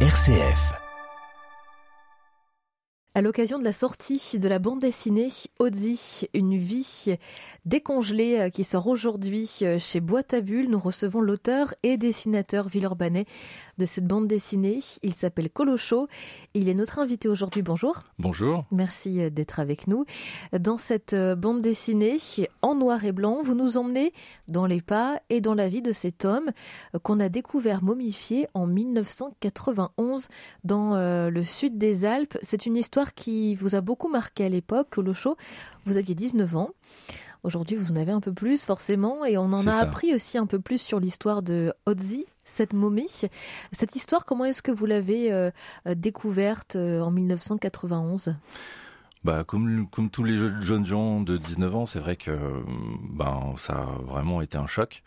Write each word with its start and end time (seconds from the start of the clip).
RCF. 0.00 0.85
À 3.16 3.22
l'occasion 3.22 3.58
de 3.58 3.64
la 3.64 3.72
sortie 3.72 4.38
de 4.38 4.46
la 4.46 4.58
bande 4.58 4.80
dessinée 4.80 5.30
Ozzy, 5.58 6.28
une 6.34 6.54
vie 6.54 7.16
décongelée 7.64 8.40
euh, 8.40 8.50
qui 8.50 8.62
sort 8.62 8.88
aujourd'hui 8.88 9.50
euh, 9.62 9.78
chez 9.78 10.00
Boîte 10.00 10.34
à 10.34 10.42
Bulles, 10.42 10.68
nous 10.68 10.78
recevons 10.78 11.22
l'auteur 11.22 11.72
et 11.82 11.96
dessinateur 11.96 12.68
villeurbanais 12.68 13.24
de 13.78 13.86
cette 13.86 14.06
bande 14.06 14.26
dessinée. 14.26 14.80
Il 15.02 15.14
s'appelle 15.14 15.48
Colocho. 15.48 16.08
Il 16.52 16.68
est 16.68 16.74
notre 16.74 16.98
invité 16.98 17.30
aujourd'hui. 17.30 17.62
Bonjour. 17.62 18.02
Bonjour. 18.18 18.66
Merci 18.70 19.22
euh, 19.22 19.30
d'être 19.30 19.60
avec 19.60 19.86
nous. 19.86 20.04
Dans 20.52 20.76
cette 20.76 21.16
bande 21.38 21.62
dessinée 21.62 22.18
en 22.60 22.74
noir 22.74 23.02
et 23.06 23.12
blanc, 23.12 23.40
vous 23.42 23.54
nous 23.54 23.78
emmenez 23.78 24.12
dans 24.48 24.66
les 24.66 24.82
pas 24.82 25.22
et 25.30 25.40
dans 25.40 25.54
la 25.54 25.68
vie 25.68 25.80
de 25.80 25.92
cet 25.92 26.26
homme 26.26 26.50
qu'on 27.02 27.18
a 27.20 27.30
découvert 27.30 27.82
momifié 27.82 28.46
en 28.52 28.66
1991 28.66 30.28
dans 30.64 30.96
le 31.30 31.42
sud 31.42 31.78
des 31.78 32.04
Alpes. 32.04 32.36
C'est 32.42 32.66
une 32.66 32.76
histoire 32.76 33.05
qui 33.14 33.54
vous 33.54 33.74
a 33.74 33.80
beaucoup 33.80 34.08
marqué 34.08 34.44
à 34.44 34.48
l'époque, 34.48 34.88
Colocho. 34.90 35.36
Vous 35.84 35.96
aviez 35.96 36.14
19 36.14 36.56
ans. 36.56 36.70
Aujourd'hui, 37.42 37.76
vous 37.76 37.92
en 37.92 37.96
avez 37.96 38.12
un 38.12 38.20
peu 38.20 38.32
plus, 38.32 38.64
forcément, 38.64 39.24
et 39.24 39.38
on 39.38 39.52
en 39.52 39.66
a 39.68 39.76
appris 39.76 40.12
aussi 40.14 40.36
un 40.36 40.46
peu 40.46 40.58
plus 40.58 40.80
sur 40.80 40.98
l'histoire 40.98 41.42
de 41.42 41.72
Otzi, 41.86 42.26
cette 42.44 42.72
momie. 42.72 43.08
Cette 43.70 43.94
histoire, 43.94 44.24
comment 44.24 44.44
est-ce 44.46 44.62
que 44.62 44.72
vous 44.72 44.86
l'avez 44.86 45.32
euh, 45.32 45.50
découverte 45.94 46.74
euh, 46.74 47.00
en 47.00 47.10
1991 47.10 48.36
bah, 49.24 49.42
comme, 49.44 49.88
comme 49.90 50.08
tous 50.08 50.22
les 50.22 50.38
jeunes 50.60 50.86
gens 50.86 51.20
de 51.20 51.36
19 51.36 51.74
ans, 51.74 51.86
c'est 51.86 51.98
vrai 51.98 52.14
que 52.14 52.30
ben, 53.10 53.54
ça 53.58 53.72
a 53.72 53.98
vraiment 54.04 54.40
été 54.40 54.56
un 54.56 54.68
choc. 54.68 55.02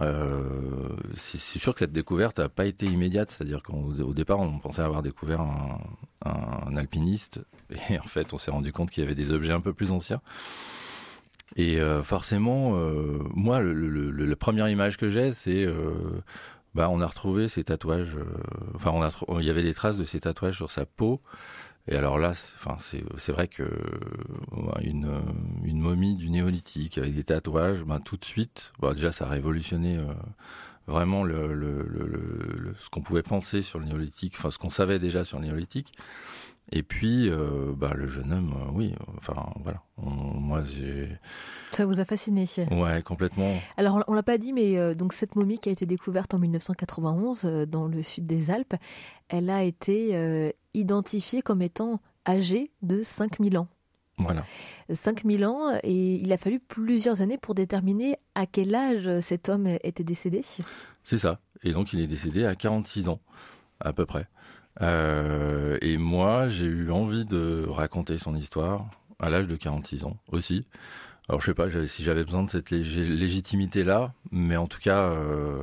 Euh, 0.00 0.96
c'est 1.14 1.58
sûr 1.58 1.72
que 1.72 1.80
cette 1.80 1.92
découverte 1.92 2.38
n'a 2.38 2.48
pas 2.48 2.66
été 2.66 2.86
immédiate, 2.86 3.30
c'est-à-dire 3.30 3.62
qu'au 3.62 4.14
départ 4.14 4.38
on 4.38 4.58
pensait 4.58 4.82
avoir 4.82 5.02
découvert 5.02 5.40
un, 5.40 6.76
alpiniste 6.76 7.40
et 7.90 7.98
en 7.98 8.04
fait 8.04 8.32
on 8.32 8.38
s'est 8.38 8.50
rendu 8.50 8.72
compte 8.72 8.90
qu'il 8.90 9.02
y 9.02 9.06
avait 9.06 9.14
des 9.14 9.32
objets 9.32 9.52
un 9.52 9.60
peu 9.60 9.72
plus 9.72 9.92
anciens. 9.92 10.20
Et 11.56 11.80
euh, 11.80 12.04
forcément, 12.04 12.76
euh, 12.76 13.18
moi, 13.34 13.60
la 13.60 14.36
première 14.36 14.68
image 14.68 14.96
que 14.96 15.10
j'ai, 15.10 15.32
c'est 15.32 15.66
bah, 16.74 16.88
on 16.88 17.00
a 17.00 17.06
retrouvé 17.06 17.48
ces 17.48 17.64
tatouages. 17.64 18.16
enfin, 18.76 18.92
il 19.40 19.44
y 19.44 19.50
avait 19.50 19.64
des 19.64 19.74
traces 19.74 19.96
de 19.96 20.04
ces 20.04 20.20
tatouages 20.20 20.56
sur 20.56 20.70
sa 20.70 20.86
peau. 20.86 21.20
Et 21.90 21.96
alors 21.96 22.18
là, 22.18 22.34
c'est 23.18 23.32
vrai 23.32 23.48
que 23.48 23.64
une, 24.80 25.20
une 25.64 25.80
momie 25.80 26.14
du 26.14 26.30
néolithique 26.30 26.98
avec 26.98 27.14
des 27.14 27.24
tatouages, 27.24 27.82
ben, 27.82 27.98
tout 27.98 28.16
de 28.16 28.24
suite, 28.24 28.72
déjà 28.94 29.10
ça 29.10 29.26
a 29.26 29.28
révolutionné 29.28 29.98
euh, 29.98 30.04
vraiment 30.86 31.24
le, 31.24 32.76
ce 32.78 32.88
qu'on 32.90 33.02
pouvait 33.02 33.24
penser 33.24 33.60
sur 33.60 33.80
le 33.80 33.86
néolithique, 33.86 34.34
enfin 34.38 34.52
ce 34.52 34.58
qu'on 34.58 34.70
savait 34.70 35.00
déjà 35.00 35.24
sur 35.24 35.40
le 35.40 35.46
néolithique. 35.46 35.92
Et 36.72 36.82
puis, 36.82 37.28
euh, 37.28 37.72
bah, 37.76 37.92
le 37.96 38.06
jeune 38.06 38.32
homme, 38.32 38.54
euh, 38.56 38.70
oui, 38.72 38.94
enfin 39.16 39.34
voilà. 39.64 39.82
moi, 39.96 40.62
j'ai. 40.62 41.08
Ça 41.72 41.84
vous 41.84 42.00
a 42.00 42.04
fasciné 42.04 42.44
Ouais, 42.70 43.02
complètement. 43.02 43.52
Alors, 43.76 44.04
on 44.06 44.14
l'a 44.14 44.22
pas 44.22 44.38
dit, 44.38 44.52
mais 44.52 44.78
euh, 44.78 44.94
donc 44.94 45.12
cette 45.12 45.34
momie 45.34 45.58
qui 45.58 45.68
a 45.68 45.72
été 45.72 45.84
découverte 45.84 46.32
en 46.32 46.38
1991 46.38 47.44
dans 47.68 47.86
le 47.86 48.02
sud 48.02 48.26
des 48.26 48.50
Alpes, 48.50 48.74
elle 49.28 49.50
a 49.50 49.64
été 49.64 50.52
identifiée 50.74 51.42
comme 51.42 51.62
étant 51.62 52.00
âgée 52.26 52.70
de 52.82 53.02
5000 53.02 53.58
ans. 53.58 53.68
Voilà. 54.18 54.44
5000 54.92 55.46
ans, 55.46 55.78
et 55.82 56.16
il 56.16 56.32
a 56.32 56.36
fallu 56.36 56.60
plusieurs 56.60 57.20
années 57.20 57.38
pour 57.38 57.54
déterminer 57.54 58.16
à 58.34 58.46
quel 58.46 58.74
âge 58.74 59.20
cet 59.20 59.48
homme 59.48 59.66
était 59.82 60.04
décédé. 60.04 60.42
C'est 61.04 61.18
ça. 61.18 61.40
Et 61.64 61.72
donc, 61.72 61.92
il 61.92 62.00
est 62.00 62.06
décédé 62.06 62.44
à 62.44 62.54
46 62.54 63.08
ans, 63.08 63.18
à 63.80 63.92
peu 63.92 64.06
près. 64.06 64.28
Euh, 64.82 65.78
et 65.82 65.96
moi, 65.98 66.48
j'ai 66.48 66.66
eu 66.66 66.90
envie 66.90 67.24
de 67.24 67.66
raconter 67.68 68.18
son 68.18 68.34
histoire 68.34 68.86
à 69.18 69.30
l'âge 69.30 69.48
de 69.48 69.56
46 69.56 70.04
ans 70.04 70.16
aussi. 70.32 70.66
Alors 71.28 71.40
je 71.40 71.46
sais 71.46 71.54
pas 71.54 71.68
si 71.86 72.02
j'avais 72.02 72.24
besoin 72.24 72.42
de 72.42 72.50
cette 72.50 72.70
légitimité-là, 72.70 74.14
mais 74.32 74.56
en 74.56 74.66
tout 74.66 74.80
cas, 74.80 75.10
euh, 75.10 75.62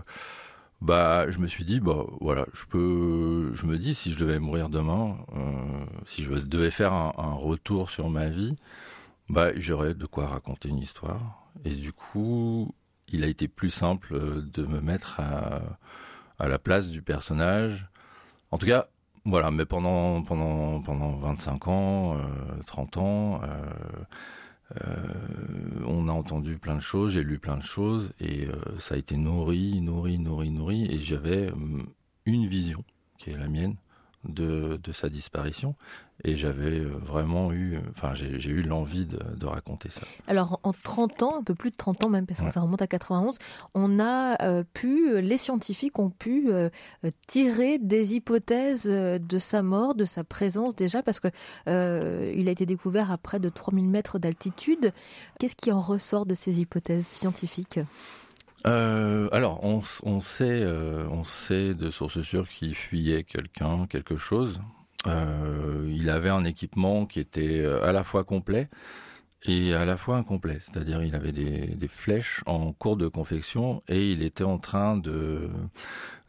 bah, 0.81 1.29
je 1.29 1.39
me 1.39 1.47
suis 1.47 1.65
dit, 1.65 1.79
bah 1.79 2.05
voilà, 2.21 2.45
je 2.53 2.65
peux, 2.65 3.51
je 3.53 3.65
me 3.65 3.77
dis 3.77 3.93
si 3.93 4.11
je 4.11 4.19
devais 4.19 4.39
mourir 4.39 4.69
demain, 4.69 5.17
euh, 5.35 5.85
si 6.05 6.23
je 6.23 6.33
devais 6.33 6.71
faire 6.71 6.93
un, 6.93 7.13
un, 7.17 7.33
retour 7.33 7.89
sur 7.89 8.09
ma 8.09 8.27
vie, 8.27 8.55
bah 9.29 9.49
j'aurais 9.57 9.93
de 9.93 10.05
quoi 10.05 10.27
raconter 10.27 10.69
une 10.69 10.79
histoire. 10.79 11.49
Et 11.65 11.75
du 11.75 11.91
coup, 11.91 12.73
il 13.09 13.23
a 13.23 13.27
été 13.27 13.47
plus 13.47 13.71
simple 13.71 14.41
de 14.53 14.65
me 14.65 14.79
mettre 14.81 15.19
à, 15.19 15.61
à 16.39 16.47
la 16.47 16.59
place 16.59 16.89
du 16.89 17.01
personnage. 17.01 17.87
En 18.51 18.57
tout 18.57 18.67
cas, 18.67 18.87
voilà, 19.27 19.51
mais 19.51 19.65
pendant, 19.65 20.21
pendant, 20.21 20.81
pendant 20.81 21.11
25 21.17 21.67
ans, 21.67 22.15
euh, 22.15 22.19
30 22.65 22.97
ans, 22.97 23.41
euh, 23.43 23.47
euh, 24.85 25.83
on 25.85 26.07
a 26.07 26.13
entendu 26.13 26.57
plein 26.57 26.75
de 26.75 26.81
choses, 26.81 27.11
j'ai 27.13 27.23
lu 27.23 27.37
plein 27.37 27.57
de 27.57 27.63
choses, 27.63 28.13
et 28.21 28.47
euh, 28.47 28.55
ça 28.79 28.95
a 28.95 28.97
été 28.97 29.17
nourri, 29.17 29.81
nourri, 29.81 30.17
nourri, 30.17 30.49
nourri, 30.49 30.85
et 30.89 30.99
j'avais 30.99 31.51
hum, 31.51 31.89
une 32.25 32.47
vision, 32.47 32.85
qui 33.17 33.31
est 33.31 33.37
la 33.37 33.49
mienne, 33.49 33.75
de, 34.27 34.79
de 34.81 34.91
sa 34.91 35.09
disparition. 35.09 35.75
Et 36.23 36.35
j'avais 36.35 36.79
euh, 36.79 36.97
vraiment 36.99 37.51
eu, 37.51 37.77
enfin, 37.91 38.13
j'ai 38.15 38.49
eu 38.49 38.63
l'envie 38.63 39.05
de, 39.05 39.19
de, 39.35 39.45
raconter 39.45 39.89
ça. 39.91 40.01
Alors, 40.25 40.59
en 40.63 40.73
30 40.73 41.21
ans, 41.21 41.37
un 41.37 41.43
peu 41.43 41.53
plus 41.53 41.69
de 41.69 41.75
30 41.75 42.05
ans 42.05 42.09
même, 42.09 42.25
parce 42.25 42.41
que 42.41 42.49
ça 42.49 42.59
remonte 42.59 42.81
à 42.81 42.87
91, 42.87 43.37
on 43.75 43.99
a 43.99 44.41
euh, 44.43 44.63
pu, 44.73 45.21
les 45.21 45.37
scientifiques 45.37 45.99
ont 45.99 46.09
pu 46.09 46.51
euh, 46.51 46.69
tirer 47.27 47.77
des 47.77 48.15
hypothèses 48.15 48.85
de 48.87 49.39
sa 49.39 49.61
mort, 49.61 49.93
de 49.93 50.05
sa 50.05 50.23
présence 50.23 50.75
déjà, 50.75 51.03
parce 51.03 51.19
que 51.19 51.27
il 51.67 52.47
a 52.47 52.51
été 52.51 52.65
découvert 52.65 53.11
à 53.11 53.17
près 53.17 53.39
de 53.39 53.49
3000 53.49 53.87
mètres 53.87 54.17
d'altitude. 54.17 54.91
Qu'est-ce 55.39 55.55
qui 55.55 55.71
en 55.71 55.79
ressort 55.79 56.25
de 56.25 56.33
ces 56.33 56.59
hypothèses 56.59 57.05
scientifiques? 57.05 57.79
Euh, 58.65 59.29
alors, 59.31 59.63
on, 59.63 59.81
sait, 59.81 60.61
euh, 60.63 61.07
on 61.09 61.23
sait 61.23 61.73
de 61.73 61.89
sources 61.89 62.21
sûres 62.21 62.49
qu'il 62.49 62.75
fuyait 62.75 63.23
quelqu'un, 63.23 63.85
quelque 63.87 64.17
chose. 64.17 64.61
Euh, 65.05 65.89
il 65.93 66.09
avait 66.09 66.29
un 66.29 66.43
équipement 66.43 67.05
qui 67.05 67.19
était 67.19 67.65
à 67.65 67.91
la 67.91 68.03
fois 68.03 68.23
complet 68.23 68.69
et 69.43 69.73
à 69.73 69.85
la 69.85 69.97
fois 69.97 70.17
incomplet. 70.17 70.59
C'est-à-dire, 70.61 71.03
il 71.03 71.15
avait 71.15 71.31
des, 71.31 71.87
flèches 71.87 72.41
en 72.45 72.73
cours 72.73 72.97
de 72.97 73.07
confection 73.07 73.81
et 73.87 74.11
il 74.11 74.23
était 74.23 74.43
en 74.43 74.57
train 74.57 74.97
de, 74.97 75.49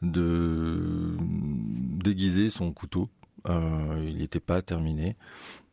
déguiser 0.02 2.50
son 2.50 2.72
couteau. 2.72 3.08
Il 3.48 4.18
n'était 4.18 4.40
pas 4.40 4.62
terminé. 4.62 5.16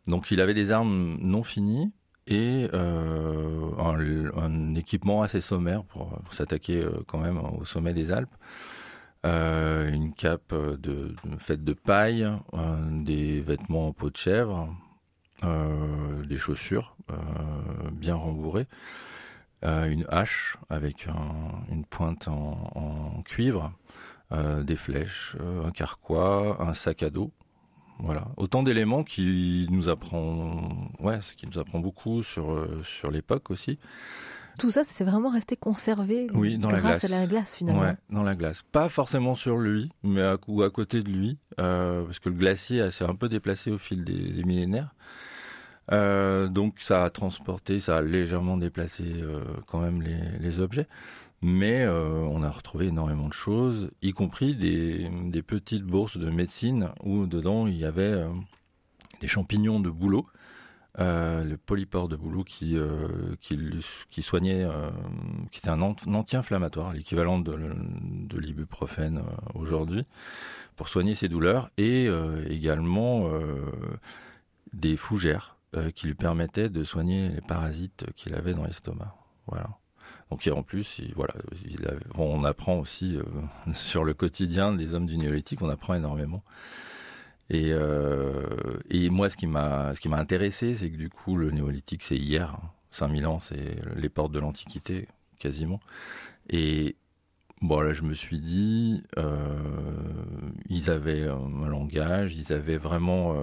Donc, 0.08 0.32
il 0.32 0.40
avait 0.40 0.54
des 0.54 0.72
armes 0.72 1.18
non 1.20 1.44
finies 1.44 1.92
et 2.28 2.68
euh, 2.74 3.72
un, 3.78 4.76
équipement 4.76 5.22
assez 5.22 5.42
sommaire 5.42 5.84
pour, 5.84 6.20
s'attaquer 6.32 6.82
euh, 6.82 7.04
quand 7.08 7.20
même 7.20 7.38
au 7.38 7.66
sommet 7.66 7.94
des 7.94 8.12
Alpes. 8.12 8.36
Euh, 9.26 9.92
une 9.92 10.14
cape 10.14 10.54
faite 11.40 11.64
de 11.64 11.74
paille, 11.74 12.28
des 12.92 13.42
vêtements 13.42 13.88
en 13.88 13.92
peau 13.92 14.12
de 14.12 14.18
chèvre, 14.18 14.76
des 15.42 16.38
chaussures 16.38 16.96
bien 17.92 18.14
rembourrées, 18.14 18.68
une 19.64 20.06
hache 20.10 20.58
avec 20.70 21.08
une 21.72 21.86
pointe 21.86 22.28
en 22.28 23.24
cuivre, 23.26 23.74
des 24.32 24.76
flèches, 24.76 25.36
un 25.66 25.72
carquois, 25.72 26.62
un 26.62 26.76
sac 26.76 27.02
à 27.02 27.10
dos 27.10 27.32
voilà, 28.00 28.28
autant 28.38 28.64
d'éléments 28.64 29.04
qui 29.04 29.68
nous 29.70 29.90
apprend, 29.90 30.90
ouais, 31.00 31.22
ce 31.22 31.34
qui 31.34 31.48
nous 31.48 31.58
apprend 31.58 31.80
beaucoup 31.80 32.24
sur 32.24 32.52
euh, 32.52 32.82
sur 32.84 33.12
l'époque 33.12 33.52
aussi. 33.52 33.80
Tout 34.58 34.72
ça, 34.72 34.86
c'est 34.86 35.04
vraiment 35.04 35.30
resté 35.30 35.58
conservé 35.58 36.28
oui, 36.34 36.58
dans 36.58 36.70
grâce 36.70 36.84
la 36.84 36.90
glace. 36.90 37.04
à 37.04 37.08
la 37.10 37.28
glace 37.28 37.56
finalement. 37.56 37.82
Ouais, 37.82 37.96
dans 38.10 38.24
la 38.24 38.36
glace. 38.36 38.64
Pas 38.72 38.88
forcément 38.88 39.36
sur 39.36 39.58
lui, 39.58 39.92
mais 40.04 40.22
à, 40.22 40.38
ou 40.48 40.62
à 40.62 40.70
côté 40.70 41.02
de 41.02 41.10
lui, 41.10 41.38
euh, 41.60 42.06
parce 42.06 42.20
que 42.20 42.30
le 42.30 42.36
glacier 42.36 42.90
s'est 42.92 43.04
un 43.04 43.16
peu 43.16 43.28
déplacé 43.28 43.70
au 43.72 43.78
fil 43.78 44.04
des, 44.06 44.32
des 44.32 44.44
millénaires. 44.44 44.96
Euh, 45.92 46.48
donc 46.48 46.80
ça 46.80 47.04
a 47.04 47.10
transporté, 47.10 47.80
ça 47.80 47.98
a 47.98 48.02
légèrement 48.02 48.58
déplacé 48.58 49.04
euh, 49.06 49.42
quand 49.68 49.80
même 49.80 50.02
les, 50.02 50.60
objets. 50.60 50.88
Mais 51.42 51.84
euh, 51.84 52.22
on 52.30 52.44
a 52.44 52.50
retrouvé 52.50 52.88
énormément 52.88 53.28
de 53.28 53.34
choses, 53.34 53.92
y 54.02 54.12
compris 54.14 54.56
des, 54.56 55.44
petites 55.44 55.84
bourses 55.84 56.18
de 56.18 56.30
médecine 56.30 56.90
où 57.04 57.28
dedans 57.28 57.68
il 57.68 57.78
y 57.78 57.86
avait 57.86 58.24
des 59.22 59.28
champignons 59.28 59.80
de 59.80 59.90
bouleau, 59.90 60.26
le 60.98 61.56
polypore 61.58 62.08
de 62.08 62.16
bouleau 62.16 62.44
qui, 62.44 62.78
qui, 63.42 64.22
soignait, 64.24 64.66
qui 65.52 65.60
était 65.60 65.70
un, 65.70 65.82
anti-inflammatoire, 65.82 66.94
l'équivalent 66.94 67.38
de 67.40 68.40
l'ibuprofène 68.40 69.22
aujourd'hui, 69.54 70.06
pour 70.76 70.88
soigner 70.88 71.14
ses 71.16 71.30
douleurs, 71.30 71.68
et 71.78 72.10
également 72.50 73.30
des 74.74 74.98
fougères 74.98 75.55
qui 75.96 76.08
lui 76.08 76.16
permettaient 76.16 76.70
de 76.70 76.84
soigner 76.84 77.30
les 77.30 77.42
parasites 77.42 78.06
qu'il 78.16 78.34
avait 78.36 78.54
dans 78.54 78.64
l'estomac. 78.64 79.16
Voilà. 79.48 79.70
Donc 80.32 80.48
en 80.52 80.64
plus, 80.64 81.02
voilà, 81.16 81.34
on 82.18 82.44
apprend 82.44 82.80
aussi 82.80 83.20
sur 83.74 84.04
le 84.04 84.14
quotidien 84.14 84.74
des 84.74 84.94
hommes 84.94 85.06
du 85.06 85.18
néolithique, 85.18 85.62
on 85.62 85.70
apprend 85.70 85.94
énormément. 85.94 86.44
Et, 87.50 87.74
et 88.90 89.10
moi, 89.10 89.30
ce 89.30 89.38
qui 89.38 89.46
m'a 89.46 89.94
ce 89.94 90.00
qui 90.00 90.10
m'a 90.10 90.18
intéressé, 90.18 90.74
c'est 90.74 90.90
que 90.90 90.98
du 90.98 91.10
coup, 91.10 91.36
le 91.36 91.52
néolithique, 91.52 92.02
c'est 92.02 92.18
hier. 92.18 92.58
5000 92.96 93.28
ans, 93.28 93.40
c'est 93.40 93.76
les 93.96 94.10
portes 94.10 94.32
de 94.32 94.40
l'Antiquité, 94.40 95.08
quasiment. 95.38 95.80
Et 96.50 96.96
bon, 97.62 97.82
là, 97.82 97.94
je 97.94 98.04
me 98.04 98.14
suis 98.14 98.40
dit, 98.40 99.04
euh, 99.18 99.60
ils 100.70 100.90
avaient 100.90 101.28
un 101.28 101.68
langage, 101.68 102.36
ils 102.36 102.54
avaient 102.54 102.78
vraiment 102.78 103.36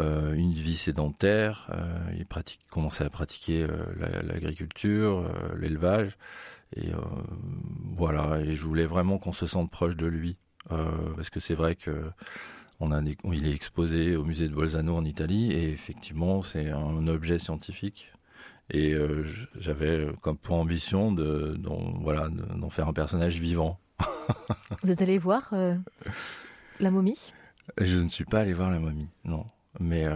euh, 0.00 0.02
euh, 0.04 0.34
une 0.34 0.52
vie 0.52 0.76
sédentaire, 0.76 1.70
ils 2.16 2.26
commençaient 2.70 3.04
à 3.04 3.10
pratiquer 3.10 3.66
l'agriculture, 3.96 5.24
l'élevage. 5.56 6.16
Et 6.76 6.90
voilà, 7.96 8.40
et 8.40 8.52
je 8.52 8.64
voulais 8.64 8.86
vraiment 8.86 9.18
qu'on 9.18 9.32
se 9.32 9.46
sente 9.46 9.70
proche 9.70 9.96
de 9.96 10.06
lui. 10.06 10.36
parce 10.68 11.30
que 11.30 11.40
c'est 11.40 11.54
vrai 11.54 11.76
que 11.76 12.10
on 12.80 12.90
a, 12.90 13.00
il 13.00 13.46
est 13.46 13.54
exposé 13.54 14.16
au 14.16 14.24
musée 14.24 14.48
de 14.48 14.54
Bolzano 14.54 14.96
en 14.96 15.04
Italie 15.04 15.52
et 15.52 15.70
effectivement 15.72 16.42
c'est 16.42 16.70
un 16.70 17.06
objet 17.06 17.38
scientifique 17.38 18.10
et 18.70 18.92
euh, 18.94 19.24
j'avais 19.56 20.06
comme 20.22 20.36
pour 20.36 20.56
ambition 20.56 21.12
de, 21.12 21.58
voilà, 22.00 22.28
d'en 22.28 22.70
faire 22.70 22.88
un 22.88 22.92
personnage 22.92 23.38
vivant. 23.38 23.78
Vous 24.82 24.90
êtes 24.90 25.02
allé 25.02 25.18
voir 25.18 25.50
euh, 25.52 25.76
la 26.80 26.90
momie? 26.90 27.32
Je 27.80 27.98
ne 27.98 28.08
suis 28.08 28.24
pas 28.24 28.40
allé 28.40 28.54
voir 28.54 28.70
la 28.70 28.78
momie, 28.78 29.08
non. 29.24 29.44
Mais 29.80 30.04
euh, 30.04 30.14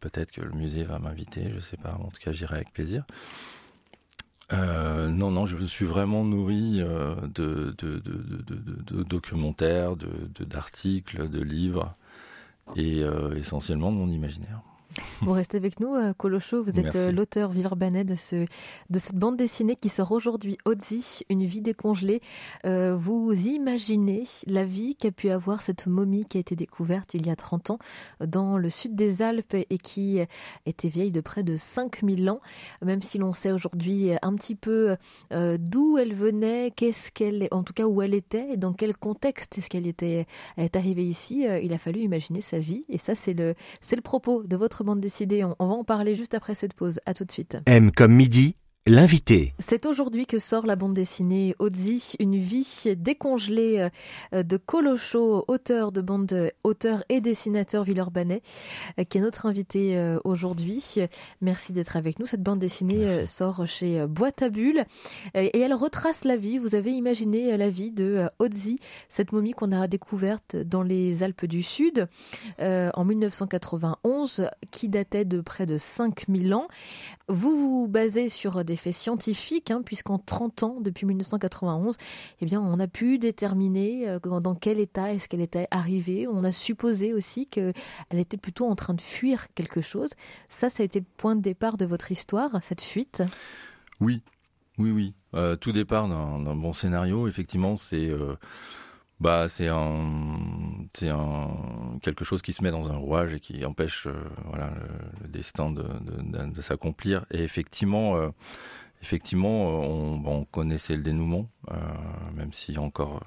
peut-être 0.00 0.30
que 0.30 0.42
le 0.42 0.52
musée 0.52 0.84
va 0.84 0.98
m'inviter, 0.98 1.50
je 1.54 1.60
sais 1.60 1.76
pas. 1.76 1.94
En 1.94 2.08
tout 2.08 2.20
cas, 2.20 2.32
j'irai 2.32 2.56
avec 2.56 2.72
plaisir. 2.72 3.04
non, 4.52 5.30
non, 5.30 5.46
je 5.46 5.56
suis 5.64 5.86
vraiment 5.86 6.24
nourri 6.24 6.80
de, 6.80 7.26
de, 7.34 8.00
de, 8.00 9.02
documentaires, 9.04 9.96
d'articles, 10.40 11.28
de, 11.28 11.42
livres, 11.42 11.94
et 12.76 13.02
essentiellement 13.36 13.92
de 13.92 13.96
mon 13.96 14.08
imaginaire. 14.08 14.62
Vous 15.22 15.32
restez 15.32 15.56
avec 15.56 15.80
nous, 15.80 15.94
euh, 15.94 16.12
Colocho. 16.14 16.64
Vous 16.64 16.80
êtes 16.80 16.96
euh, 16.96 17.12
l'auteur 17.12 17.50
Villeurbanais 17.50 18.04
de, 18.04 18.14
ce, 18.14 18.46
de 18.90 18.98
cette 18.98 19.16
bande 19.16 19.36
dessinée 19.36 19.76
qui 19.76 19.88
sort 19.88 20.12
aujourd'hui, 20.12 20.56
Odzi, 20.64 21.20
une 21.28 21.44
vie 21.44 21.60
décongelée. 21.60 22.20
Euh, 22.64 22.96
vous 22.96 23.32
imaginez 23.32 24.24
la 24.46 24.64
vie 24.64 24.96
qu'a 24.96 25.10
pu 25.10 25.30
avoir 25.30 25.62
cette 25.62 25.86
momie 25.86 26.24
qui 26.24 26.38
a 26.38 26.40
été 26.40 26.56
découverte 26.56 27.14
il 27.14 27.26
y 27.26 27.30
a 27.30 27.36
30 27.36 27.70
ans 27.70 27.78
dans 28.24 28.56
le 28.56 28.70
sud 28.70 28.94
des 28.94 29.22
Alpes 29.22 29.54
et 29.54 29.78
qui 29.78 30.20
était 30.66 30.88
vieille 30.88 31.12
de 31.12 31.20
près 31.20 31.42
de 31.42 31.56
5000 31.56 32.30
ans, 32.30 32.40
même 32.82 33.02
si 33.02 33.18
l'on 33.18 33.32
sait 33.32 33.52
aujourd'hui 33.52 34.10
un 34.22 34.34
petit 34.34 34.54
peu 34.54 34.96
d'où 35.30 35.98
elle 35.98 36.14
venait, 36.14 36.72
qu'est-ce 36.74 37.10
qu'elle, 37.10 37.48
en 37.50 37.62
tout 37.62 37.72
cas 37.72 37.86
où 37.86 38.02
elle 38.02 38.14
était 38.14 38.52
et 38.52 38.56
dans 38.56 38.72
quel 38.72 38.96
contexte 38.96 39.58
est-ce 39.58 39.68
qu'elle 39.68 39.86
était, 39.86 40.26
elle 40.56 40.64
est 40.64 40.76
arrivée 40.76 41.04
ici. 41.04 41.46
il 41.62 41.72
a 41.72 41.78
fallu 41.78 42.00
imaginer 42.00 42.40
sa 42.40 42.58
vie 42.58 42.84
et 42.88 42.98
ça 42.98 43.14
c'est 43.14 43.34
le, 43.34 43.54
c'est 43.80 43.96
le 43.96 44.02
propos 44.02 44.42
de 44.42 44.56
votre 44.56 44.77
bande 44.84 45.00
dessinée. 45.00 45.44
On, 45.44 45.54
va 45.58 45.74
en 45.74 45.84
parler 45.84 46.14
juste 46.14 46.34
après 46.34 46.54
cette 46.54 46.74
pause. 46.74 47.00
À 47.06 47.14
tout 47.14 47.24
de 47.24 47.30
suite. 47.30 47.58
M 47.66 47.90
comme 47.90 48.12
midi, 48.12 48.56
L'invité. 48.86 49.52
C'est 49.58 49.84
aujourd'hui 49.84 50.24
que 50.24 50.38
sort 50.38 50.64
la 50.64 50.74
bande 50.74 50.94
dessinée 50.94 51.54
Odzi, 51.58 52.14
une 52.20 52.36
vie 52.36 52.84
décongelée 52.96 53.90
euh, 54.32 54.42
de 54.42 54.56
Colocho, 54.56 55.44
auteur 55.46 55.92
de 55.92 56.00
bande, 56.00 56.50
auteur 56.64 57.04
et 57.10 57.20
dessinateur 57.20 57.84
villeurbanais, 57.84 58.40
euh, 58.98 59.04
qui 59.04 59.18
est 59.18 59.20
notre 59.20 59.44
invité 59.44 59.98
euh, 59.98 60.18
aujourd'hui. 60.24 60.94
Merci 61.42 61.74
d'être 61.74 61.98
avec 61.98 62.18
nous. 62.18 62.24
Cette 62.24 62.42
bande 62.42 62.60
dessinée 62.60 63.26
sort 63.26 63.66
chez 63.66 64.06
Boîte 64.06 64.40
à 64.40 64.48
Bulles 64.48 64.84
et 65.34 65.58
elle 65.58 65.74
retrace 65.74 66.24
la 66.24 66.36
vie. 66.36 66.56
Vous 66.56 66.74
avez 66.74 66.92
imaginé 66.92 67.56
la 67.58 67.68
vie 67.68 67.90
de 67.90 68.28
Odzi, 68.38 68.78
cette 69.10 69.32
momie 69.32 69.52
qu'on 69.52 69.72
a 69.72 69.86
découverte 69.86 70.56
dans 70.56 70.82
les 70.82 71.22
Alpes 71.22 71.44
du 71.44 71.62
Sud 71.62 72.06
en 72.58 73.04
1991, 73.04 74.48
qui 74.70 74.88
datait 74.88 75.24
de 75.24 75.40
près 75.42 75.66
de 75.66 75.76
5000 75.76 76.54
ans. 76.54 76.68
Vous 77.28 77.54
vous 77.54 77.88
basez 77.88 78.28
sur 78.28 78.64
des 78.68 78.76
faits 78.76 78.94
scientifiques, 78.94 79.70
hein, 79.70 79.82
puisqu'en 79.84 80.18
30 80.18 80.62
ans, 80.62 80.76
depuis 80.80 81.06
1991, 81.06 81.96
eh 82.40 82.46
bien, 82.46 82.60
on 82.60 82.78
a 82.78 82.86
pu 82.86 83.18
déterminer 83.18 84.08
euh, 84.08 84.18
dans 84.20 84.54
quel 84.54 84.78
état 84.78 85.12
est-ce 85.12 85.28
qu'elle 85.28 85.40
était 85.40 85.66
arrivée. 85.70 86.28
On 86.28 86.44
a 86.44 86.52
supposé 86.52 87.12
aussi 87.12 87.46
qu'elle 87.46 87.74
était 88.12 88.36
plutôt 88.36 88.66
en 88.66 88.76
train 88.76 88.94
de 88.94 89.00
fuir 89.00 89.46
quelque 89.54 89.80
chose. 89.80 90.10
Ça, 90.48 90.70
ça 90.70 90.82
a 90.82 90.86
été 90.86 91.00
le 91.00 91.06
point 91.16 91.34
de 91.34 91.40
départ 91.40 91.76
de 91.76 91.86
votre 91.86 92.12
histoire, 92.12 92.62
cette 92.62 92.82
fuite? 92.82 93.22
Oui, 94.00 94.22
oui, 94.78 94.90
oui. 94.90 95.14
Euh, 95.34 95.56
tout 95.56 95.72
départ 95.72 96.08
d'un 96.08 96.54
bon 96.54 96.72
scénario, 96.72 97.26
effectivement, 97.26 97.76
c'est... 97.76 98.08
Euh, 98.08 98.36
bah, 99.20 99.48
c'est 99.48 99.66
un, 99.66 100.38
c'est 100.94 101.08
un 101.08 101.48
quelque 102.00 102.24
chose 102.24 102.42
qui 102.42 102.52
se 102.52 102.62
met 102.62 102.70
dans 102.70 102.90
un 102.90 102.96
rouage 102.96 103.34
et 103.34 103.40
qui 103.40 103.64
empêche 103.64 104.06
euh, 104.06 104.14
voilà 104.46 104.70
le, 105.22 105.28
destin 105.28 105.70
de, 105.70 105.82
de, 105.82 106.52
de, 106.52 106.62
s'accomplir. 106.62 107.24
Et 107.30 107.42
effectivement, 107.42 108.16
euh, 108.16 108.28
effectivement, 109.02 109.68
on, 109.68 110.24
on, 110.24 110.44
connaissait 110.44 110.96
le 110.96 111.02
dénouement, 111.02 111.48
euh, 111.70 111.74
même 112.34 112.52
s'il 112.52 112.74
y 112.74 112.78
a 112.78 112.82
encore 112.82 113.22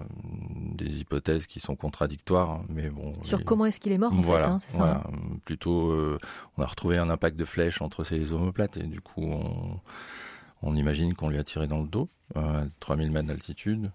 des 0.76 1.02
hypothèses 1.02 1.48
qui 1.48 1.60
sont 1.60 1.76
contradictoires. 1.76 2.52
Hein, 2.52 2.66
mais 2.70 2.90
bon. 2.90 3.14
Sur 3.24 3.44
comment 3.44 3.66
est-ce 3.66 3.80
qu'il 3.80 3.92
est 3.92 3.98
mort, 3.98 4.14
en 4.14 4.22
voilà, 4.22 4.46
fait, 4.46 4.52
hein, 4.52 4.58
c'est 4.60 4.78
ça. 4.78 5.04
Hein 5.06 5.12
plutôt, 5.46 5.96
on 6.58 6.62
a 6.62 6.66
retrouvé 6.66 6.98
un 6.98 7.10
impact 7.10 7.38
de 7.38 7.46
flèche 7.46 7.82
entre 7.82 8.04
ses 8.04 8.32
omoplates 8.32 8.78
et 8.78 8.84
du 8.84 9.02
coup, 9.02 9.24
on, 9.24 9.80
on 10.62 10.76
imagine 10.76 11.14
qu'on 11.14 11.30
lui 11.30 11.38
a 11.38 11.44
tiré 11.44 11.68
dans 11.68 11.82
le 11.82 11.88
dos, 11.88 12.10
à 12.36 12.64
3000 12.80 13.12
mètres 13.12 13.28
d'altitude. 13.28 13.92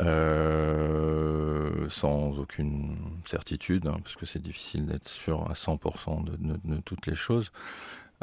Euh, 0.00 1.57
sans 1.88 2.38
aucune 2.38 2.96
certitude, 3.24 3.86
hein, 3.86 3.98
parce 4.02 4.16
que 4.16 4.26
c'est 4.26 4.42
difficile 4.42 4.86
d'être 4.86 5.08
sûr 5.08 5.50
à 5.50 5.54
100% 5.54 6.24
de, 6.24 6.80
toutes 6.80 7.06
les 7.06 7.14
choses. 7.14 7.50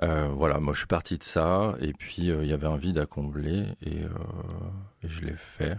Euh, 0.03 0.27
voilà, 0.27 0.59
moi 0.59 0.73
je 0.73 0.79
suis 0.79 0.88
parti 0.88 1.17
de 1.17 1.23
ça, 1.23 1.75
et 1.79 1.94
puis 1.94 2.29
euh, 2.29 2.44
il 2.44 2.50
y 2.50 2.53
avait 2.53 2.67
un 2.67 2.75
vide 2.75 2.97
à 2.97 3.06
combler, 3.06 3.65
et, 3.85 4.01
je 5.03 5.25
l'ai 5.25 5.38
fait. 5.38 5.77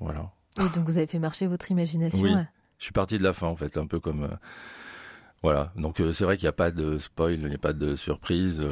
Voilà. 0.00 0.30
Et 0.58 0.68
donc 0.74 0.86
vous 0.86 0.98
avez 0.98 1.06
fait 1.06 1.18
marcher 1.18 1.46
votre 1.46 1.70
imagination. 1.70 2.22
Oui, 2.22 2.34
je 2.78 2.84
suis 2.84 2.92
parti 2.92 3.18
de 3.18 3.22
la 3.22 3.32
fin 3.32 3.46
en 3.46 3.56
fait, 3.56 3.76
un 3.76 3.86
peu 3.86 4.00
comme. 4.00 4.28
voilà, 5.42 5.72
donc 5.76 5.96
c'est 6.12 6.24
vrai 6.24 6.36
qu'il 6.36 6.44
n'y 6.44 6.50
a 6.50 6.52
pas 6.52 6.70
de 6.70 6.98
spoil, 6.98 7.34
il 7.34 7.46
n'y 7.46 7.54
a 7.54 7.58
pas 7.58 7.72
de 7.72 7.96
surprise. 7.96 8.62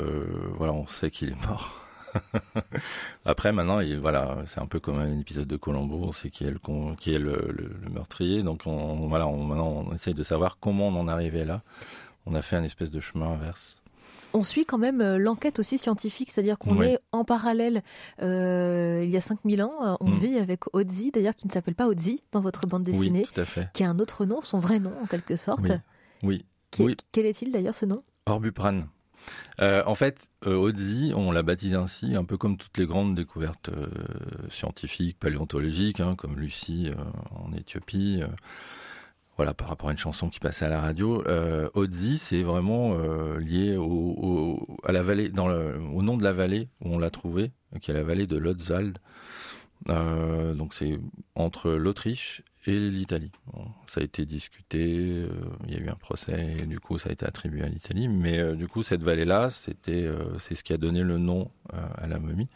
voilà, 0.56 0.72
on 0.72 0.86
sait 0.86 1.10
qu'il 1.10 1.30
est 1.30 1.46
mort. 1.46 1.83
Après, 3.24 3.52
maintenant, 3.52 3.80
il, 3.80 3.98
voilà, 3.98 4.38
c'est 4.46 4.60
un 4.60 4.66
peu 4.66 4.80
comme 4.80 4.98
un 4.98 5.18
épisode 5.18 5.48
de 5.48 5.56
Colombo, 5.56 6.12
c'est 6.12 6.30
qui 6.30 6.44
est 6.44 6.50
le 6.50 6.58
qui 6.96 7.14
est 7.14 7.18
le, 7.18 7.54
meurtrier. 7.90 8.42
Donc, 8.42 8.62
on, 8.66 9.08
voilà, 9.08 9.26
on, 9.26 9.44
maintenant, 9.44 9.84
on 9.88 9.94
essaye 9.94 10.14
de 10.14 10.22
savoir 10.22 10.58
comment 10.60 10.88
on 10.88 10.96
en 10.96 11.08
est 11.08 11.12
arrivé 11.12 11.44
là. 11.44 11.62
On 12.26 12.34
a 12.34 12.42
fait 12.42 12.56
un 12.56 12.64
espèce 12.64 12.90
de 12.90 13.00
chemin 13.00 13.32
inverse. 13.32 13.80
On 14.36 14.42
suit 14.42 14.64
quand 14.64 14.78
même 14.78 15.00
euh, 15.00 15.16
l'enquête 15.16 15.60
aussi 15.60 15.78
scientifique, 15.78 16.30
c'est-à-dire 16.32 16.58
qu'on 16.58 16.82
est 16.82 16.98
en 17.12 17.24
parallèle. 17.24 17.82
Euh, 18.20 19.02
il 19.04 19.10
y 19.10 19.16
a 19.16 19.20
5000 19.20 19.62
ans, 19.62 19.72
euh, 19.80 19.94
on 20.00 20.08
mm. 20.08 20.18
vit 20.18 20.38
avec 20.38 20.62
Odzi, 20.74 21.12
d'ailleurs 21.12 21.36
qui 21.36 21.46
ne 21.46 21.52
s'appelle 21.52 21.76
pas 21.76 21.86
Odzi 21.86 22.20
dans 22.32 22.40
votre 22.40 22.66
bande 22.66 22.82
dessinée, 22.82 23.26
qui 23.74 23.84
a 23.84 23.88
un 23.88 23.96
autre 23.96 24.24
nom, 24.24 24.40
son 24.42 24.58
vrai 24.58 24.80
nom 24.80 24.92
en 25.00 25.06
quelque 25.06 25.36
sorte. 25.36 25.70
Oui. 26.24 26.44
Quel 27.12 27.26
est-il 27.26 27.52
d'ailleurs 27.52 27.76
ce 27.76 27.86
nom? 27.86 28.02
Orbupran. 28.26 28.82
Euh, 29.60 29.82
en 29.86 29.94
fait, 29.94 30.28
euh, 30.46 30.72
on 31.14 31.32
l'a 31.32 31.42
baptisé 31.42 31.76
ainsi, 31.76 32.16
un 32.16 32.24
peu 32.24 32.36
comme 32.36 32.56
toutes 32.56 32.76
les 32.78 32.86
grandes 32.86 33.14
découvertes 33.14 33.68
euh, 33.70 33.86
scientifiques, 34.50 35.18
paléontologiques, 35.18 36.00
hein, 36.00 36.14
comme 36.16 36.38
Lucie 36.38 36.90
en 37.30 37.52
Éthiopie. 37.52 38.22
voilà, 39.36 39.54
par 39.54 39.68
rapport 39.68 39.88
à 39.88 39.92
une 39.92 39.98
chanson 39.98 40.28
qui 40.28 40.40
passait 40.40 40.64
à 40.64 40.68
la 40.68 40.80
radio, 40.80 41.24
euh, 41.26 41.68
c'est 42.18 42.42
vraiment 42.42 42.96
lié 43.38 43.76
au, 43.76 44.66
à 44.84 44.92
la 44.92 45.02
vallée, 45.02 45.30
au 45.36 46.02
nom 46.02 46.16
de 46.16 46.24
la 46.24 46.32
vallée 46.32 46.68
où 46.82 46.94
on 46.94 46.98
l'a 46.98 47.10
trouvé, 47.10 47.52
qui 47.80 47.90
est 47.90 47.94
la 47.94 48.04
vallée 48.04 48.26
de 48.26 48.38
Lotzwald. 48.38 48.98
donc 49.86 50.74
c'est 50.74 50.98
entre 51.34 51.70
l'Autriche 51.70 52.42
et 52.66 52.90
l'Italie. 52.90 53.30
ça 53.88 54.00
a 54.00 54.04
été 54.04 54.24
discuté, 54.24 54.78
euh, 54.98 55.28
il 55.66 55.74
y 55.74 55.76
a 55.76 55.80
eu 55.80 55.88
un 55.88 55.96
procès 55.96 56.56
et 56.58 56.66
du 56.66 56.80
coup 56.80 56.98
ça 56.98 57.10
a 57.10 57.12
été 57.12 57.26
attribué 57.26 57.62
à 57.62 57.68
l'Italie. 57.68 58.08
Mais 58.08 58.38
euh, 58.38 58.54
du 58.54 58.68
coup 58.68 58.82
cette 58.82 59.02
vallée-là, 59.02 59.50
c'était, 59.50 60.04
euh, 60.04 60.38
c'est 60.38 60.54
ce 60.54 60.62
qui 60.62 60.72
a 60.72 60.78
donné 60.78 61.02
le 61.02 61.18
nom 61.18 61.50
à 61.72 62.06
la 62.06 62.18
momie. 62.18 62.48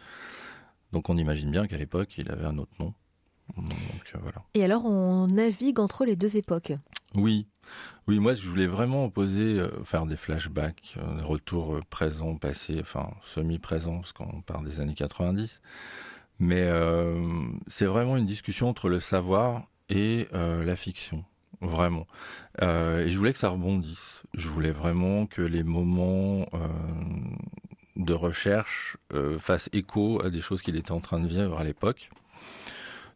Donc 0.92 1.10
on 1.10 1.16
imagine 1.16 1.50
bien 1.50 1.66
qu'à 1.66 1.76
l'époque 1.76 2.16
il 2.16 2.30
avait 2.30 2.46
un 2.46 2.56
autre 2.58 2.72
nom. 2.78 2.94
voilà. 4.14 4.44
Et 4.54 4.64
alors 4.64 4.86
on 4.86 5.26
navigue 5.26 5.80
entre 5.80 6.04
les 6.04 6.16
deux 6.16 6.36
époques. 6.36 6.72
Oui, 7.14 7.46
oui, 8.06 8.18
moi 8.18 8.34
je 8.34 8.46
voulais 8.48 8.66
vraiment 8.66 9.06
opposer, 9.06 9.62
faire 9.84 10.06
des 10.06 10.16
flashbacks, 10.16 10.96
des 11.18 11.24
retours 11.24 11.80
présents, 11.90 12.36
passés, 12.36 12.78
enfin 12.80 13.10
semi-présents, 13.26 13.98
parce 13.98 14.12
qu'on 14.12 14.40
parle 14.42 14.64
des 14.66 14.80
années 14.80 14.94
90. 14.94 15.60
Mais 16.38 16.70
c'est 17.66 17.86
vraiment 17.86 18.16
une 18.16 18.26
discussion 18.26 18.68
entre 18.68 18.88
le 18.88 19.00
savoir 19.00 19.66
et 19.88 20.28
euh, 20.34 20.64
la 20.64 20.76
fiction, 20.76 21.24
vraiment. 21.60 22.06
Euh, 22.62 23.04
et 23.04 23.10
je 23.10 23.18
voulais 23.18 23.32
que 23.32 23.38
ça 23.38 23.48
rebondisse. 23.48 24.22
Je 24.34 24.48
voulais 24.48 24.70
vraiment 24.70 25.26
que 25.26 25.42
les 25.42 25.62
moments 25.62 26.46
euh, 26.54 26.68
de 27.96 28.12
recherche 28.12 28.96
fasse 29.38 29.68
écho 29.72 30.22
à 30.22 30.30
des 30.30 30.40
choses 30.40 30.62
qu'il 30.62 30.76
était 30.76 30.92
en 30.92 31.00
train 31.00 31.18
de 31.18 31.26
vivre 31.26 31.58
à 31.58 31.64
l'époque. 31.64 32.10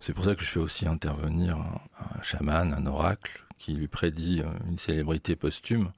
C'est 0.01 0.13
pour 0.13 0.25
ça 0.25 0.35
que 0.35 0.43
je 0.43 0.49
fais 0.49 0.59
aussi 0.59 0.89
intervenir 0.89 1.57
un, 1.57 2.23
chaman, 2.23 2.75
un 2.75 2.87
oracle, 2.87 3.45
qui 3.59 3.75
lui 3.75 3.87
prédit 3.87 4.43
une 4.67 4.79
célébrité 4.79 5.37
posthume. 5.37 5.93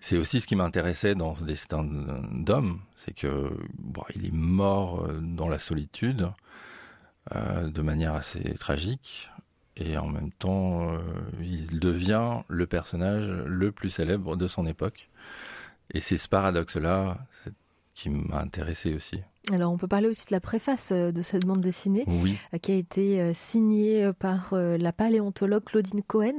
C'est 0.00 0.16
aussi 0.16 0.40
ce 0.40 0.46
qui 0.46 0.56
m'intéressait 0.56 1.14
dans 1.14 1.34
ce 1.34 1.44
destin 1.44 1.84
d'homme, 1.84 2.80
c'est 2.96 3.12
que 3.12 3.50
il 4.14 4.24
est 4.24 4.32
mort 4.32 5.06
dans 5.20 5.48
la 5.48 5.58
solitude 5.58 6.30
de 7.34 7.82
manière 7.82 8.14
assez 8.14 8.54
tragique, 8.54 9.28
et 9.80 9.98
en 9.98 10.08
même 10.08 10.30
temps, 10.32 10.92
il 11.40 11.78
devient 11.80 12.42
le 12.48 12.66
personnage 12.66 13.28
le 13.46 13.72
plus 13.72 13.90
célèbre 13.90 14.36
de 14.36 14.46
son 14.46 14.66
époque. 14.66 15.08
Et 15.92 16.00
c'est 16.00 16.18
ce 16.18 16.28
paradoxe-là 16.28 17.18
qui 17.94 18.10
m'a 18.10 18.40
intéressé 18.40 18.94
aussi. 18.94 19.20
Alors, 19.52 19.72
on 19.72 19.76
peut 19.76 19.88
parler 19.88 20.08
aussi 20.08 20.26
de 20.26 20.32
la 20.32 20.40
préface 20.40 20.92
euh, 20.92 21.10
de 21.12 21.22
cette 21.22 21.44
bande 21.44 21.60
dessinée, 21.60 22.04
euh, 22.08 22.58
qui 22.58 22.72
a 22.72 22.74
été 22.76 23.20
euh, 23.20 23.32
signée 23.34 24.10
par 24.18 24.52
la 24.52 24.92
paléontologue 24.92 25.64
Claudine 25.64 26.02
Cohen. 26.02 26.36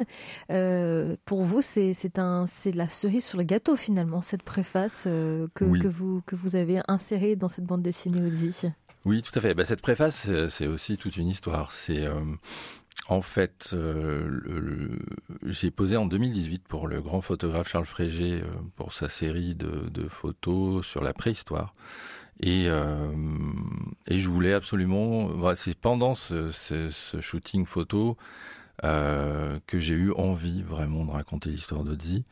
pour 1.26 1.44
vous, 1.44 1.62
c'est 1.62 1.96
la 2.16 2.90
cerise 2.90 3.26
sur 3.26 3.38
le 3.38 3.44
gâteau 3.44 3.76
finalement, 3.76 4.22
cette 4.22 4.44
préface 4.44 5.04
que, 5.04 5.50
que, 5.56 5.88
vous 5.88 6.22
que 6.26 6.36
vous 6.36 6.56
avez 6.56 6.82
insérée 6.88 7.36
dans 7.36 7.50
cette 7.50 7.66
bande 7.66 7.82
dessinée 7.82 8.22
Audi. 8.22 8.62
Oui, 9.06 9.22
tout 9.22 9.38
à 9.38 9.42
fait. 9.42 9.54
Bah, 9.54 9.66
cette 9.66 9.82
préface, 9.82 10.28
c'est 10.50 10.68
aussi 10.68 10.98
toute 10.98 11.18
une 11.18 11.28
histoire. 11.28 11.72
C'est 11.72 12.08
en 13.08 13.22
fait, 13.22 13.76
j'ai 15.44 15.72
posé 15.72 15.98
en 15.98 16.06
2018 16.06 16.64
pour 16.68 16.88
le 16.88 17.02
grand 17.02 17.22
photographe 17.22 17.68
Charles 17.68 17.86
Frégé 17.86 18.42
pour 18.76 18.94
sa 18.94 19.10
série 19.10 19.56
de, 19.56 20.08
photos 20.08 20.86
sur 20.86 21.04
la 21.04 21.14
préhistoire. 21.14 21.74
Et, 22.40 22.66
euh, 22.68 23.12
je 24.10 24.28
voulais 24.28 24.54
absolument. 24.54 25.30
c'est 25.56 25.78
pendant 25.78 26.14
ce, 26.14 26.52
shooting 27.20 27.66
photo 27.66 28.18
euh, 28.84 29.60
que 29.68 29.78
j'ai 29.80 29.94
eu 29.94 30.12
envie 30.14 30.64
vraiment 30.64 31.06
de 31.06 31.12
raconter 31.12 31.50
l'histoire 31.50 31.84
d'Ozzy. 31.84 32.26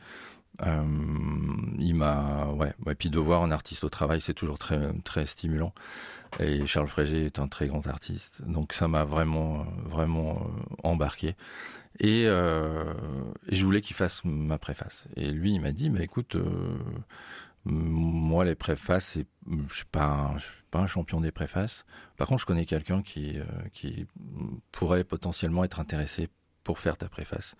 Euh, 0.66 0.84
il 1.78 1.94
m'a, 1.94 2.46
ouais, 2.48 2.74
et 2.88 2.94
puis 2.94 3.10
de 3.10 3.18
voir 3.18 3.42
un 3.42 3.50
artiste 3.50 3.84
au 3.84 3.88
travail, 3.88 4.20
c'est 4.20 4.34
toujours 4.34 4.58
très 4.58 4.92
très 5.04 5.26
stimulant. 5.26 5.72
Et 6.38 6.66
Charles 6.66 6.88
Frégé 6.88 7.26
est 7.26 7.38
un 7.38 7.48
très 7.48 7.66
grand 7.66 7.86
artiste, 7.86 8.42
donc 8.42 8.72
ça 8.72 8.86
m'a 8.88 9.04
vraiment 9.04 9.64
vraiment 9.84 10.36
euh, 10.36 10.74
embarqué. 10.84 11.36
Et, 11.98 12.24
euh, 12.26 12.94
et, 13.48 13.56
je 13.56 13.64
voulais 13.64 13.80
qu'il 13.80 13.96
fasse 13.96 14.22
ma 14.24 14.58
préface. 14.58 15.08
Et 15.16 15.30
lui, 15.30 15.52
il 15.54 15.60
m'a 15.60 15.72
dit, 15.72 15.90
mais 15.90 16.04
écoute, 16.04 16.36
moi, 17.64 18.44
les 18.44 18.54
préfaces, 18.54 19.18
je 19.68 19.74
suis 19.74 19.84
pas, 19.86 20.34
suis 20.38 20.52
pas 20.70 20.78
un 20.80 20.86
champion 20.86 21.20
des 21.20 21.32
préfaces. 21.32 21.84
Par 22.16 22.28
contre, 22.28 22.40
je 22.42 22.46
connais 22.46 22.64
quelqu'un 22.64 23.02
qui, 23.02 23.38
qui 23.72 24.06
pourrait 24.72 25.04
potentiellement 25.04 25.64
être 25.64 25.80
intéressé 25.80 26.28
pour 26.64 26.78
faire 26.78 26.96
ta 26.96 27.08
préface. 27.08 27.54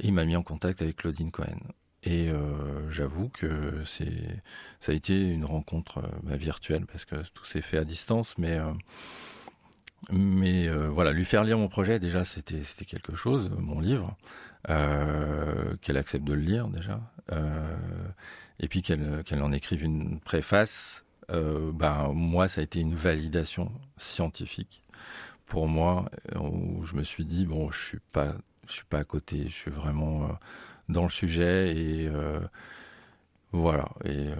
Et 0.00 0.08
il 0.08 0.12
m'a 0.12 0.24
mis 0.24 0.36
en 0.36 0.42
contact 0.42 0.82
avec 0.82 0.96
Claudine 0.96 1.30
Cohen. 1.30 1.58
Et 2.06 2.30
euh, 2.30 2.88
j'avoue 2.88 3.28
que 3.28 3.82
c'est, 3.84 4.40
ça 4.80 4.92
a 4.92 4.94
été 4.94 5.20
une 5.20 5.44
rencontre 5.44 5.98
euh, 5.98 6.08
bah, 6.22 6.36
virtuelle 6.36 6.86
parce 6.86 7.04
que 7.04 7.16
tout 7.34 7.44
s'est 7.44 7.62
fait 7.62 7.78
à 7.78 7.84
distance, 7.84 8.38
mais 8.38 8.58
mais 10.10 10.68
voilà, 10.68 11.12
lui 11.12 11.24
faire 11.24 11.42
lire 11.42 11.58
mon 11.58 11.68
projet 11.68 11.98
déjà, 11.98 12.24
c'était 12.24 12.62
c'était 12.62 12.84
quelque 12.84 13.16
chose, 13.16 13.50
mon 13.58 13.80
livre, 13.80 14.16
qu'elle 14.68 15.96
accepte 15.96 16.24
de 16.24 16.34
le 16.34 16.42
lire 16.42 16.68
déjà 16.68 17.00
et 18.60 18.68
puis 18.68 18.82
qu'elle 18.82 19.22
qu'elle 19.24 19.42
en 19.42 19.52
écrive 19.52 19.82
une 19.82 20.20
préface, 20.20 21.04
euh, 21.30 21.72
ben 21.72 22.12
moi 22.14 22.48
ça 22.48 22.60
a 22.60 22.64
été 22.64 22.80
une 22.80 22.94
validation 22.94 23.72
scientifique 23.96 24.82
pour 25.46 25.68
moi 25.68 26.10
où 26.38 26.84
je 26.84 26.94
me 26.96 27.02
suis 27.02 27.24
dit 27.24 27.46
bon 27.46 27.70
je 27.70 27.82
suis 27.82 28.00
pas 28.12 28.34
je 28.68 28.72
suis 28.72 28.84
pas 28.84 28.98
à 28.98 29.04
côté, 29.04 29.44
je 29.44 29.54
suis 29.54 29.70
vraiment 29.70 30.24
euh, 30.24 30.32
dans 30.88 31.04
le 31.04 31.10
sujet 31.10 31.76
et 31.76 32.08
euh, 32.08 32.40
voilà, 33.56 33.86
et 34.04 34.10
euh, 34.10 34.34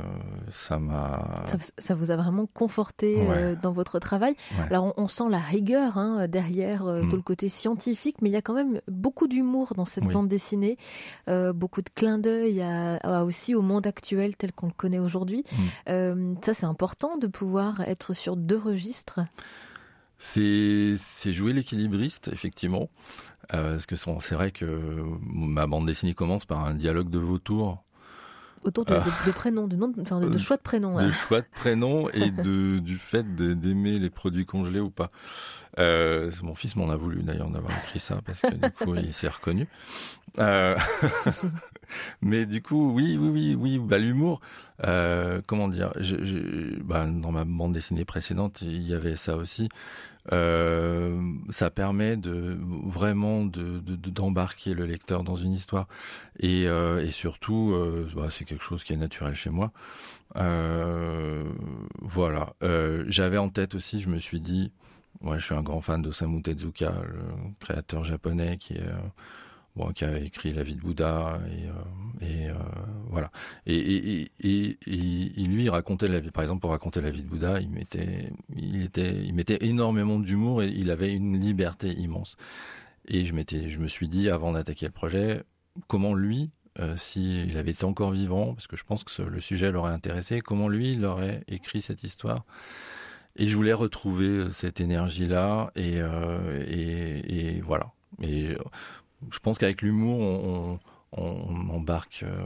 ça 0.53 0.79
m'a. 0.79 1.47
Ça, 1.79 1.95
vous 1.95 2.11
a 2.11 2.17
vraiment 2.17 2.47
conforté 2.47 3.17
euh, 3.19 3.55
dans 3.61 3.73
votre 3.73 3.99
travail. 3.99 4.35
Alors 4.59 4.93
on, 4.97 5.09
sent 5.09 5.25
la 5.31 5.39
rigueur 5.39 5.97
hein, 5.97 6.29
derrière 6.29 6.87
euh, 6.87 7.03
mm. 7.03 7.09
tout 7.09 7.17
le 7.17 7.23
côté 7.23 7.49
scientifique, 7.49 8.17
mais 8.21 8.29
il 8.29 8.33
y 8.33 8.37
a 8.37 8.43
quand 8.43 8.53
même 8.53 8.81
beaucoup 8.89 9.27
d'humour 9.27 9.73
dans 9.75 9.85
cette 9.85 10.05
bande 10.05 10.29
dessinée, 10.29 10.77
beaucoup 11.55 11.83
de 11.83 11.89
clins 11.95 12.19
d'œil 12.19 12.63
à, 12.63 13.25
aussi 13.25 13.55
au 13.55 13.63
monde 13.63 13.87
actuel 13.87 14.37
tel 14.37 14.53
qu'on 14.53 14.67
le 14.67 14.73
connaît 14.73 14.99
aujourd'hui. 14.99 15.45
Mm. 15.89 16.35
ça 16.43 16.53
c'est 16.53 16.67
important 16.67 17.17
de 17.17 17.27
pouvoir 17.27 17.81
être 17.83 18.13
sur 18.13 18.37
deux 18.37 18.59
registres. 18.59 19.21
C'est 20.19 20.97
jouer 21.27 21.53
l'équilibriste, 21.53 22.29
effectivement. 22.33 22.89
Parce 23.49 23.87
que 23.87 23.97
c'est 23.97 24.35
vrai 24.35 24.51
que 24.51 25.03
ma 25.23 25.67
bande 25.67 25.87
dessinée 25.87 26.15
commence 26.15 26.45
par 26.45 26.65
un 26.65 26.75
dialogue 26.75 27.11
de 27.11 27.19
vautour 27.19 27.83
autour 28.67 28.85
de, 28.85 28.95
de, 28.95 29.31
prénoms, 29.31 29.67
de, 29.67 29.77
nom, 29.77 29.93
enfin 30.01 30.21
de, 30.21 30.39
choix 30.39 30.57
de 30.57 30.63
prénoms. 30.63 31.01
De 31.01 31.09
choix 31.11 31.41
de 31.41 31.47
prénoms 31.53 32.09
et 32.11 32.31
de, 32.43 32.79
du 32.79 32.99
fait 32.99 33.35
d'aimer 33.35 33.99
les 33.99 34.11
produits 34.11 34.47
congelés 34.47 34.81
ou 34.81 34.91
pas. 34.91 35.11
Euh, 35.79 36.31
mon 36.43 36.55
fils 36.55 36.75
m'en 36.75 36.89
a 36.91 36.97
voulu 36.97 37.23
d'ailleurs 37.23 37.51
d'avoir 37.51 37.73
écrit 37.85 38.01
ça 38.01 38.21
parce 38.25 38.41
que 38.41 38.55
du 38.55 38.71
coup 38.71 38.95
il 38.95 39.13
s'est 39.13 39.29
reconnu. 39.29 39.69
Euh, 40.39 40.77
mais 42.23 42.47
du 42.47 42.63
coup, 42.63 42.93
oui, 42.93 43.17
oui, 43.19 43.29
oui, 43.29 43.55
oui, 43.59 43.79
bah, 43.79 43.99
l'humour, 43.99 44.41
euh, 44.85 45.41
comment 45.47 45.69
dire, 45.69 45.93
je, 45.99 46.17
je, 46.25 46.81
bah, 46.83 47.07
dans 47.07 47.33
ma 47.33 47.45
bande 47.45 47.73
dessinée 47.73 48.05
précédente, 48.05 48.63
il 48.63 48.87
y 48.87 48.95
avait 48.95 49.17
ça 49.17 49.37
aussi. 49.37 49.69
Euh, 50.33 51.21
ça 51.51 51.71
permet 51.71 52.17
de 52.17 52.59
vraiment 52.85 53.45
de, 53.45 53.79
d'embarquer 53.79 54.75
le 54.75 54.85
lecteur 54.85 55.23
dans 55.23 55.37
une 55.37 55.53
histoire. 55.53 55.87
Et, 56.41 56.67
euh, 56.67 57.09
surtout 57.11 57.73
euh, 57.73 58.09
bah, 58.15 58.29
c'est 58.31 58.45
quelque 58.45 58.65
chose 58.65 58.85
qui 58.85 58.93
est 58.93 58.97
naturel 58.97 59.35
chez 59.35 59.51
moi. 59.51 59.73
Voilà. 62.01 62.55
J'avais 63.07 63.39
en 63.39 63.49
tête 63.49 63.75
aussi 63.75 64.01
je 64.01 64.09
me 64.09 64.19
suis 64.19 64.41
dit 64.41 64.73
moi 65.23 65.39
je 65.39 65.45
suis 65.45 65.55
un 65.55 65.63
grand 65.63 65.81
fan 65.81 66.03
d'Osamu 66.03 66.43
Tezuka 66.43 66.93
le 67.07 67.21
créateur 67.61 68.05
japonais 68.05 68.59
qui 68.59 68.75
est 68.75 68.91
qui 69.95 70.05
a 70.05 70.19
écrit 70.19 70.53
La 70.53 70.63
vie 70.63 70.75
de 70.75 70.81
Bouddha 70.81 71.39
et, 71.51 71.67
euh, 71.67 71.73
euh, 72.23 72.55
voilà. 73.09 73.31
Et, 73.67 73.77
et, 73.77 74.29
et, 74.41 74.79
et, 74.87 75.45
lui, 75.45 75.65
il 75.65 75.71
racontait 75.71 76.09
la 76.09 76.21
vie. 76.21 76.31
Par 76.31 76.43
exemple, 76.43 76.61
pour 76.61 76.71
raconter 76.71 77.01
la 77.01 77.11
vie 77.11 77.23
de 77.23 77.29
Bouddha, 77.29 77.61
il 77.61 77.71
mettait, 77.71 78.31
il 78.55 78.83
était, 78.83 79.23
il 79.25 79.35
mettait 79.35 79.59
énormément 79.61 80.19
d'humour 80.19 80.63
et 80.63 80.69
il 80.69 80.91
avait 80.91 81.15
une 81.15 81.39
liberté 81.39 81.93
immense. 81.93 82.37
Et 83.09 83.25
je 83.25 83.35
m'étais, 83.35 83.69
je 83.69 83.79
me 83.79 83.89
suis 83.89 84.09
dit 84.09 84.31
avant 84.31 84.53
d'attaquer 84.53 84.87
le 84.87 84.93
projet, 84.93 85.43
comment 85.87 86.15
lui, 86.15 86.51
euh, 86.81 86.97
s'il 86.97 87.57
avait 87.57 87.71
été 87.71 87.85
encore 87.85 88.11
vivant, 88.11 88.55
parce 88.55 88.67
que 88.67 88.77
je 88.77 88.85
pense 88.85 89.05
que 89.05 89.23
le 89.23 89.41
sujet 89.41 89.71
l'aurait 89.71 89.93
intéressé, 89.93 90.41
comment 90.41 90.69
lui, 90.69 90.93
il 90.93 91.05
aurait 91.05 91.43
écrit 91.49 91.83
cette 91.83 92.03
histoire? 92.03 92.45
Et 93.37 93.47
je 93.47 93.55
voulais 93.55 93.75
retrouver 93.75 94.51
cette 94.51 94.81
énergie-là, 94.81 95.71
et, 95.77 95.99
et, 95.99 97.61
voilà. 97.61 97.93
Je 99.31 99.39
pense 99.39 99.59
qu'avec 99.59 99.83
l'humour, 99.83 100.19
on, 100.21 100.79
embarque 101.71 102.25
euh, 102.25 102.37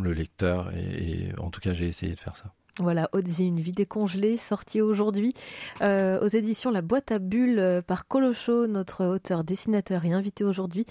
le 0.00 0.12
lecteur 0.12 0.72
et, 0.74 1.32
en 1.38 1.50
tout 1.50 1.60
cas, 1.60 1.74
j'ai 1.74 1.86
essayé 1.86 2.14
de 2.14 2.18
faire 2.18 2.36
ça. 2.36 2.54
Voilà, 2.78 3.10
Odzi, 3.12 3.48
une 3.48 3.60
vie 3.60 3.72
décongelée, 3.72 4.36
sortie 4.36 4.80
aujourd'hui 4.80 5.34
euh, 5.82 6.20
aux 6.20 6.28
éditions 6.28 6.70
La 6.70 6.82
Boîte 6.82 7.10
à 7.12 7.18
Bulles 7.18 7.58
euh, 7.58 7.82
par 7.82 8.06
Colocho, 8.06 8.66
notre 8.68 9.04
auteur, 9.04 9.44
dessinateur 9.44 10.04
et 10.04 10.12
invité 10.12 10.44
aujourd'hui, 10.44 10.86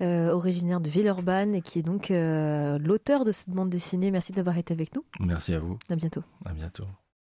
originaire 0.00 0.80
de 0.80 0.88
Villeurbanne 0.88 1.54
et 1.54 1.62
qui 1.62 1.78
est 1.78 1.82
donc 1.82 2.10
l'auteur 2.10 3.24
de 3.24 3.32
cette 3.32 3.50
bande 3.50 3.70
dessinée. 3.70 4.10
Merci 4.10 4.32
d'avoir 4.32 4.58
été 4.58 4.72
avec 4.72 4.94
nous. 4.94 5.04
Merci 5.18 5.54
à 5.54 5.58
vous. 5.58 5.78
À 5.88 5.96
bientôt. 5.96 6.22
À 6.44 6.52
bientôt. 6.52 6.84